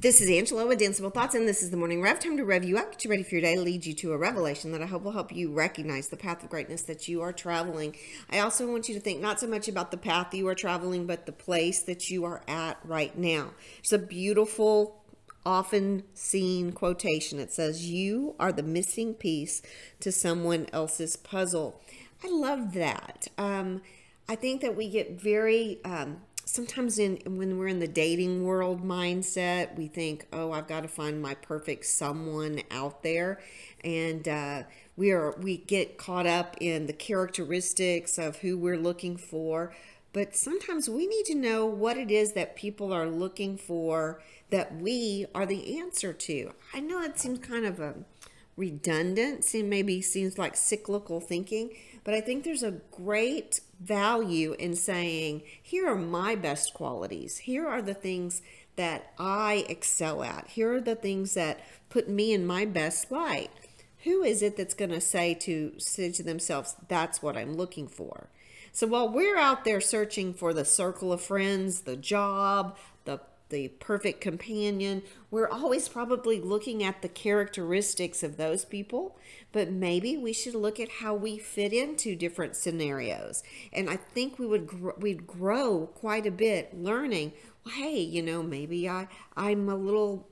[0.00, 2.18] This is Angela with Danceable Thoughts, and this is the Morning Rev.
[2.18, 4.16] Time to rev you up, get you ready for your day, lead you to a
[4.16, 7.34] revelation that I hope will help you recognize the path of greatness that you are
[7.34, 7.94] traveling.
[8.30, 11.06] I also want you to think not so much about the path you are traveling,
[11.06, 13.50] but the place that you are at right now.
[13.80, 15.02] It's a beautiful,
[15.44, 17.38] often seen quotation.
[17.38, 19.60] It says, You are the missing piece
[20.00, 21.78] to someone else's puzzle.
[22.24, 23.28] I love that.
[23.36, 23.82] Um,
[24.30, 25.78] I think that we get very.
[25.84, 30.82] Um, sometimes in when we're in the dating world mindset we think oh i've got
[30.82, 33.40] to find my perfect someone out there.
[33.84, 34.62] And uh,
[34.96, 39.74] we are we get caught up in the characteristics of who we're looking for.
[40.12, 44.20] But sometimes we need to know what it is that people are looking for
[44.50, 46.52] that we are the answer to.
[46.74, 47.94] I know it seems kind of a
[48.56, 51.70] redundant seem maybe seems like cyclical thinking
[52.04, 57.38] but I think there's a great value in saying, here are my best qualities.
[57.38, 58.42] Here are the things
[58.76, 60.48] that I excel at.
[60.48, 63.50] Here are the things that put me in my best light.
[64.04, 67.86] Who is it that's going to say to say to themselves, that's what I'm looking
[67.86, 68.28] for?
[68.72, 73.20] So while we're out there searching for the circle of friends, the job, the
[73.50, 75.02] the perfect companion.
[75.30, 79.18] We're always probably looking at the characteristics of those people,
[79.52, 83.42] but maybe we should look at how we fit into different scenarios.
[83.72, 87.32] And I think we would gr- we'd grow quite a bit learning.
[87.64, 90.28] Well, hey, you know, maybe I I'm a little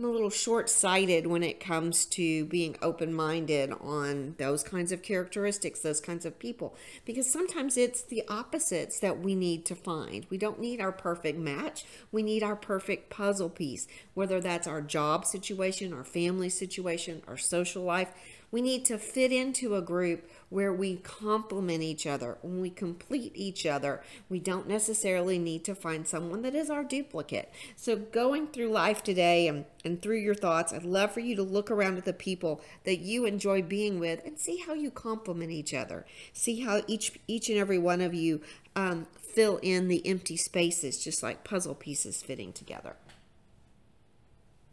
[0.00, 4.92] I'm a little short sighted when it comes to being open minded on those kinds
[4.92, 9.74] of characteristics, those kinds of people, because sometimes it's the opposites that we need to
[9.74, 10.24] find.
[10.30, 14.80] We don't need our perfect match, we need our perfect puzzle piece, whether that's our
[14.80, 18.08] job situation, our family situation, our social life.
[18.50, 23.32] We need to fit into a group where we complement each other, when we complete
[23.34, 24.02] each other.
[24.28, 27.52] We don't necessarily need to find someone that is our duplicate.
[27.76, 31.42] So, going through life today and, and through your thoughts, I'd love for you to
[31.42, 35.52] look around at the people that you enjoy being with and see how you complement
[35.52, 36.04] each other.
[36.32, 38.40] See how each each and every one of you
[38.74, 42.96] um, fill in the empty spaces, just like puzzle pieces fitting together.